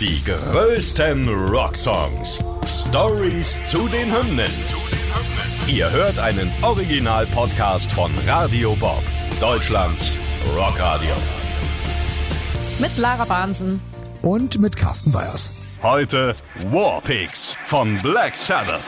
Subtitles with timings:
[0.00, 2.38] Die größten Rocksongs.
[2.64, 4.52] Stories zu den Hymnen.
[5.66, 9.02] Ihr hört einen Original-Podcast von Radio Bob,
[9.40, 10.12] Deutschlands
[10.54, 11.14] Rockradio.
[12.78, 13.80] Mit Lara Bahnsen.
[14.22, 15.78] Und mit Carsten Weyers.
[15.82, 16.36] Heute
[16.70, 18.80] Warpigs von Black Sabbath.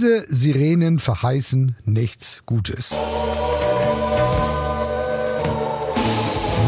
[0.00, 2.92] Diese Sirenen verheißen nichts Gutes.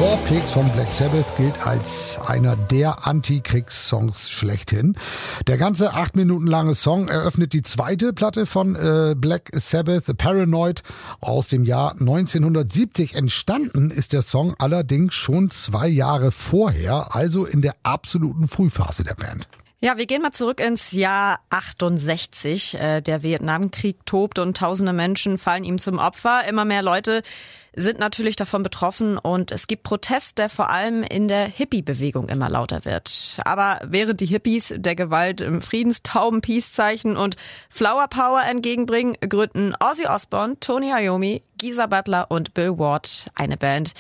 [0.00, 4.96] Warpigs von Black Sabbath gilt als einer der Antikriegssongs schlechthin.
[5.46, 10.14] Der ganze acht Minuten lange Song eröffnet die zweite Platte von äh, Black Sabbath, The
[10.14, 10.82] Paranoid,
[11.20, 13.14] aus dem Jahr 1970.
[13.14, 19.14] Entstanden ist der Song allerdings schon zwei Jahre vorher, also in der absoluten Frühphase der
[19.14, 19.46] Band.
[19.82, 22.74] Ja, wir gehen mal zurück ins Jahr 68.
[22.74, 26.46] Äh, der Vietnamkrieg tobt und tausende Menschen fallen ihm zum Opfer.
[26.46, 27.22] Immer mehr Leute
[27.74, 32.50] sind natürlich davon betroffen und es gibt Protest, der vor allem in der Hippie-Bewegung immer
[32.50, 33.38] lauter wird.
[33.46, 37.36] Aber während die Hippies der Gewalt im Friedenstauben Peace-Zeichen und
[37.70, 43.94] Flower Power entgegenbringen, gründen Ozzy Osbourne, Tony Iommi, Geezer Butler und Bill Ward eine Band,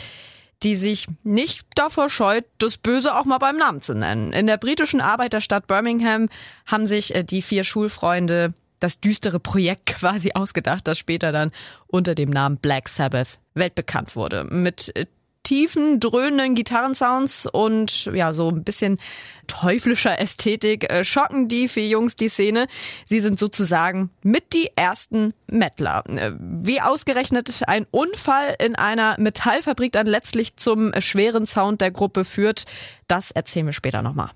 [0.62, 4.32] die sich nicht davor scheut, das Böse auch mal beim Namen zu nennen.
[4.32, 6.28] In der britischen Arbeiterstadt Birmingham
[6.66, 11.52] haben sich äh, die vier Schulfreunde das düstere Projekt quasi ausgedacht, das später dann
[11.86, 14.44] unter dem Namen Black Sabbath weltbekannt wurde.
[14.44, 15.06] Mit äh,
[15.50, 19.00] tiefen, dröhnenden Gitarrensounds und ja, so ein bisschen
[19.48, 22.68] teuflischer Ästhetik äh, schocken die vier Jungs die Szene.
[23.06, 26.04] Sie sind sozusagen mit die ersten Mettler.
[26.06, 32.24] Äh, Wie ausgerechnet ein Unfall in einer Metallfabrik dann letztlich zum schweren Sound der Gruppe
[32.24, 32.66] führt,
[33.08, 34.30] das erzählen wir später nochmal.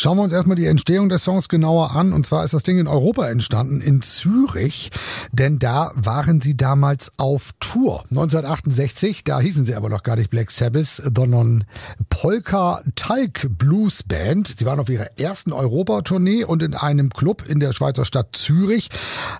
[0.00, 2.14] Schauen wir uns erstmal die Entstehung des Songs genauer an.
[2.14, 4.88] Und zwar ist das Ding in Europa entstanden, in Zürich.
[5.30, 8.00] Denn da waren sie damals auf Tour.
[8.08, 11.64] 1968, da hießen sie aber noch gar nicht Black Sabbath, sondern
[12.08, 14.48] Polka Talk Blues Band.
[14.48, 18.88] Sie waren auf ihrer ersten Europatournee und in einem Club in der Schweizer Stadt Zürich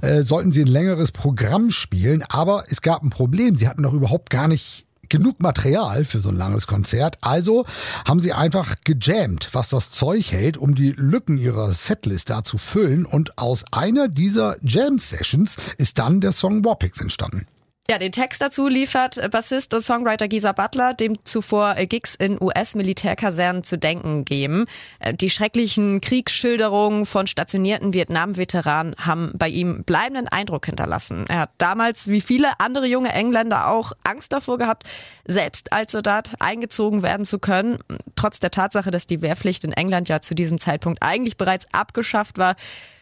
[0.02, 2.22] äh, sollten sie ein längeres Programm spielen.
[2.28, 3.56] Aber es gab ein Problem.
[3.56, 7.18] Sie hatten noch überhaupt gar nicht genug Material für so ein langes Konzert.
[7.20, 7.66] Also
[8.06, 12.56] haben sie einfach gejammt, was das Zeug hält, um die Lücken ihrer Setlist da zu
[12.56, 13.04] füllen.
[13.04, 17.46] Und aus einer dieser Jam-Sessions ist dann der Song Warpix entstanden.
[17.88, 23.64] Ja, den Text dazu liefert Bassist und Songwriter Geezer Butler, dem zuvor Gigs in US-Militärkasernen
[23.64, 24.66] zu denken geben.
[25.14, 31.24] Die schrecklichen Kriegsschilderungen von stationierten Vietnam-Veteranen haben bei ihm bleibenden Eindruck hinterlassen.
[31.28, 34.84] Er hat damals, wie viele andere junge Engländer auch, Angst davor gehabt,
[35.24, 37.78] selbst als Soldat eingezogen werden zu können.
[38.14, 42.38] Trotz der Tatsache, dass die Wehrpflicht in England ja zu diesem Zeitpunkt eigentlich bereits abgeschafft
[42.38, 42.54] war,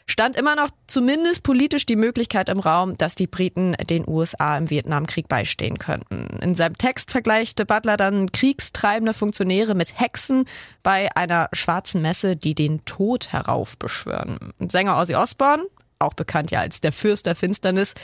[0.09, 4.71] stand immer noch zumindest politisch die Möglichkeit im Raum, dass die Briten den USA im
[4.71, 6.27] Vietnamkrieg beistehen könnten.
[6.41, 10.47] In seinem Text vergleichte Butler dann kriegstreibende Funktionäre mit Hexen
[10.83, 14.39] bei einer schwarzen Messe, die den Tod heraufbeschwören.
[14.59, 15.65] Sänger Ozzy Osbourne,
[15.99, 17.95] auch bekannt ja als der Fürst der Finsternis,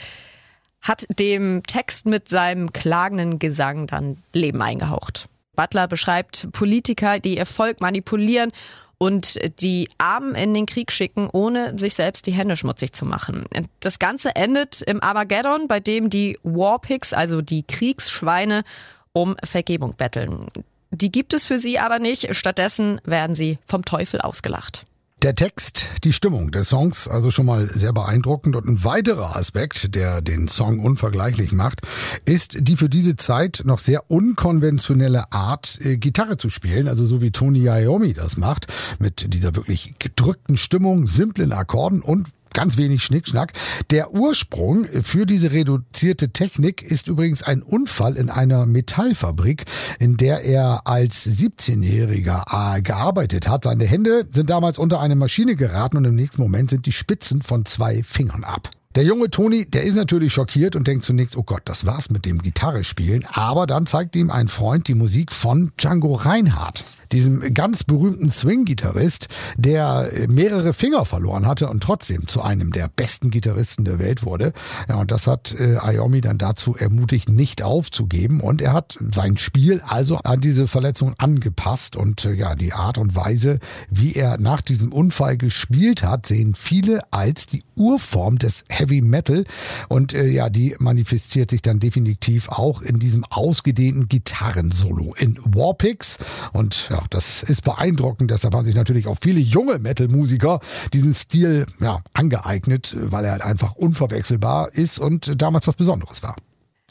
[0.82, 5.28] hat dem Text mit seinem klagenden Gesang dann Leben eingehaucht.
[5.56, 8.52] Butler beschreibt Politiker, die ihr Volk manipulieren
[8.98, 13.46] und die Armen in den Krieg schicken, ohne sich selbst die Hände schmutzig zu machen.
[13.80, 18.64] Das Ganze endet im Armageddon, bei dem die Warpigs, also die Kriegsschweine,
[19.12, 20.48] um Vergebung betteln.
[20.90, 22.34] Die gibt es für sie aber nicht.
[22.34, 24.86] Stattdessen werden sie vom Teufel ausgelacht.
[25.24, 28.56] Der Text, die Stimmung des Songs, also schon mal sehr beeindruckend.
[28.56, 31.80] Und ein weiterer Aspekt, der den Song unvergleichlich macht,
[32.26, 36.88] ist die für diese Zeit noch sehr unkonventionelle Art, äh, Gitarre zu spielen.
[36.88, 38.66] Also so wie Tony Iommi das macht,
[38.98, 43.52] mit dieser wirklich gedrückten Stimmung, simplen Akkorden und ganz wenig Schnickschnack.
[43.90, 49.64] Der Ursprung für diese reduzierte Technik ist übrigens ein Unfall in einer Metallfabrik,
[49.98, 53.64] in der er als 17-Jähriger gearbeitet hat.
[53.64, 57.42] Seine Hände sind damals unter eine Maschine geraten und im nächsten Moment sind die Spitzen
[57.42, 58.70] von zwei Fingern ab.
[58.94, 62.24] Der junge Toni, der ist natürlich schockiert und denkt zunächst, oh Gott, das war's mit
[62.24, 63.26] dem Gitarre spielen.
[63.26, 69.26] Aber dann zeigt ihm ein Freund die Musik von Django Reinhardt, diesem ganz berühmten Swing-Gitarrist,
[69.56, 74.52] der mehrere Finger verloren hatte und trotzdem zu einem der besten Gitarristen der Welt wurde.
[74.88, 78.40] Ja, und das hat äh, Iommi dann dazu ermutigt, nicht aufzugeben.
[78.40, 81.96] Und er hat sein Spiel also an diese Verletzung angepasst.
[81.96, 83.58] Und äh, ja, die Art und Weise,
[83.90, 89.44] wie er nach diesem Unfall gespielt hat, sehen viele als die Urform des Metal.
[89.88, 96.18] Und äh, ja, die manifestiert sich dann definitiv auch in diesem ausgedehnten Gitarrensolo in Warpix.
[96.52, 98.30] Und ja, das ist beeindruckend.
[98.30, 100.60] Deshalb haben sich natürlich auch viele junge Metal-Musiker
[100.92, 106.36] diesen Stil ja, angeeignet, weil er halt einfach unverwechselbar ist und damals was Besonderes war.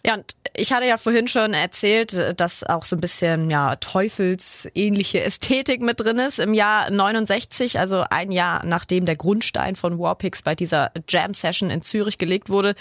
[0.05, 5.23] Ja, und ich hatte ja vorhin schon erzählt, dass auch so ein bisschen ja teufelsähnliche
[5.23, 6.39] Ästhetik mit drin ist.
[6.39, 11.69] Im Jahr 69, also ein Jahr nachdem der Grundstein von Warpix bei dieser Jam Session
[11.69, 12.75] in Zürich gelegt wurde,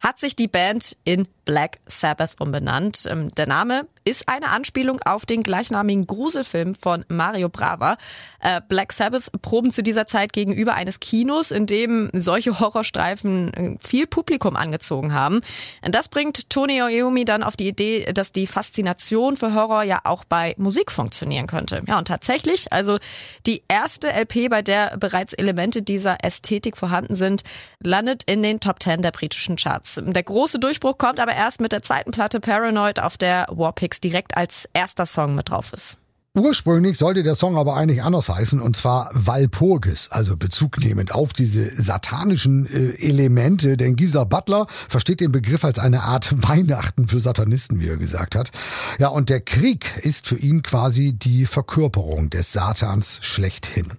[0.00, 3.06] hat sich die Band in Black Sabbath umbenannt.
[3.08, 7.96] Ähm, Der Name ist eine Anspielung auf den gleichnamigen Gruselfilm von Mario Brava.
[8.40, 13.76] Äh, Black Sabbath proben zu dieser Zeit gegenüber eines Kinos, in dem solche Horrorstreifen äh,
[13.80, 15.40] viel Publikum angezogen haben.
[15.82, 20.24] Das bringt Tony Iommi dann auf die Idee, dass die Faszination für Horror ja auch
[20.24, 21.82] bei Musik funktionieren könnte.
[21.86, 22.98] Ja, und tatsächlich, also
[23.46, 27.42] die erste LP, bei der bereits Elemente dieser Ästhetik vorhanden sind,
[27.80, 30.00] landet in den Top 10 der britischen Charts.
[30.04, 34.36] Der große Durchbruch kommt aber erst mit der zweiten Platte Paranoid, auf der Warpix direkt
[34.36, 35.98] als erster Song mit drauf ist.
[36.34, 41.70] Ursprünglich sollte der Song aber eigentlich anders heißen, und zwar Walpurgis, also bezugnehmend auf diese
[41.70, 43.76] satanischen äh, Elemente.
[43.76, 48.34] Denn Gisela Butler versteht den Begriff als eine Art Weihnachten für Satanisten, wie er gesagt
[48.34, 48.50] hat.
[48.98, 53.92] Ja, und der Krieg ist für ihn quasi die Verkörperung des Satans schlechthin.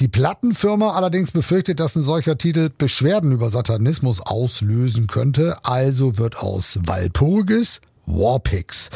[0.00, 5.58] Die Plattenfirma allerdings befürchtet, dass ein solcher Titel Beschwerden über Satanismus auslösen könnte.
[5.64, 8.90] Also wird aus Walpurgis Warpix.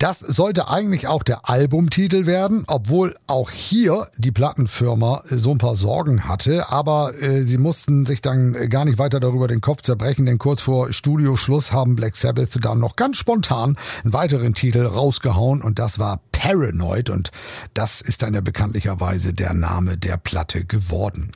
[0.00, 5.74] Das sollte eigentlich auch der Albumtitel werden, obwohl auch hier die Plattenfirma so ein paar
[5.74, 10.24] Sorgen hatte, aber äh, sie mussten sich dann gar nicht weiter darüber den Kopf zerbrechen,
[10.24, 15.60] denn kurz vor Studioschluss haben Black Sabbath dann noch ganz spontan einen weiteren Titel rausgehauen
[15.60, 17.30] und das war Paranoid und
[17.74, 21.32] das ist dann ja bekanntlicherweise der Name der Platte geworden.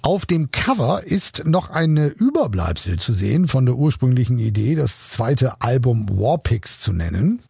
[0.00, 5.60] Auf dem Cover ist noch eine Überbleibsel zu sehen von der ursprünglichen Idee, das zweite
[5.60, 7.40] Album Warpix zu nennen.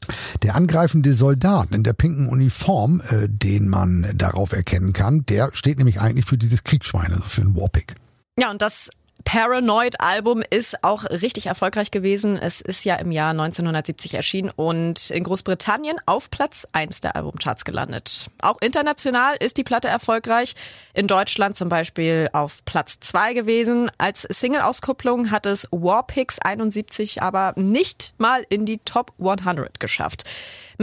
[0.42, 5.78] Der angreifende Soldat in der pinken Uniform, äh, den man darauf erkennen kann, der steht
[5.78, 7.94] nämlich eigentlich für dieses Kriegsschwein, also für ein Warpig.
[8.36, 8.90] Ja, und das
[9.24, 12.36] Paranoid-Album ist auch richtig erfolgreich gewesen.
[12.36, 17.64] Es ist ja im Jahr 1970 erschienen und in Großbritannien auf Platz 1 der Albumcharts
[17.64, 18.30] gelandet.
[18.40, 20.54] Auch international ist die Platte erfolgreich.
[20.94, 23.90] In Deutschland zum Beispiel auf Platz 2 gewesen.
[23.98, 30.24] Als Single-Auskopplung hat es Warpix 71 aber nicht mal in die Top 100 geschafft.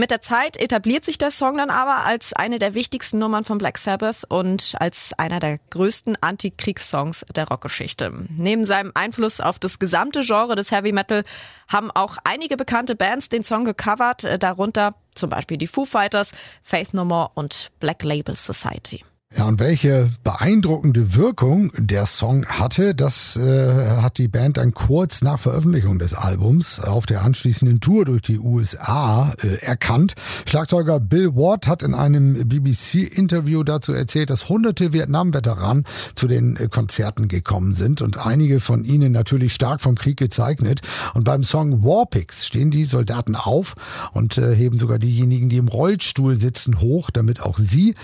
[0.00, 3.58] Mit der Zeit etabliert sich der Song dann aber als eine der wichtigsten Nummern von
[3.58, 8.10] Black Sabbath und als einer der größten Antikriegssongs der Rockgeschichte.
[8.30, 11.22] Neben seinem Einfluss auf das gesamte Genre des Heavy Metal
[11.68, 16.32] haben auch einige bekannte Bands den Song gecovert, darunter zum Beispiel die Foo Fighters,
[16.62, 19.04] Faith No More und Black Label Society.
[19.36, 25.22] Ja, und welche beeindruckende Wirkung der Song hatte, das äh, hat die Band dann kurz
[25.22, 30.14] nach Veröffentlichung des Albums auf der anschließenden Tour durch die USA äh, erkannt.
[30.48, 35.84] Schlagzeuger Bill Ward hat in einem BBC-Interview dazu erzählt, dass hunderte Vietnam-Veteranen
[36.16, 40.80] zu den äh, Konzerten gekommen sind und einige von ihnen natürlich stark vom Krieg gezeichnet.
[41.14, 43.74] Und beim Song Warpix stehen die Soldaten auf
[44.12, 47.94] und äh, heben sogar diejenigen, die im Rollstuhl sitzen, hoch, damit auch sie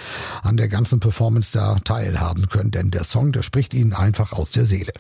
[0.44, 4.51] an der ganzen Performance da teilhaben können, denn der Song, der spricht ihnen einfach aus
[4.51, 4.93] der Seele.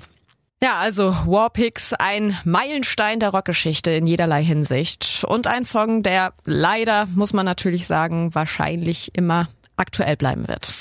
[0.62, 5.26] Ja, also Warpix, ein Meilenstein der Rockgeschichte in jederlei Hinsicht.
[5.28, 10.72] Und ein Song, der leider, muss man natürlich sagen, wahrscheinlich immer aktuell bleiben wird.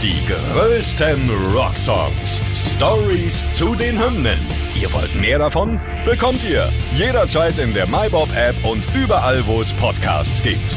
[0.00, 2.40] Die größten Rocksongs.
[2.76, 4.38] Stories zu den Hymnen.
[4.80, 5.80] Ihr wollt mehr davon?
[6.04, 10.76] Bekommt ihr jederzeit in der MyBob-App und überall, wo es Podcasts gibt.